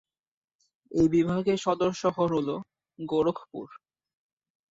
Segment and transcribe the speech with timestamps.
[0.91, 2.49] এই বিভাগের সদর শহর হল
[2.99, 3.67] গোরখপুর।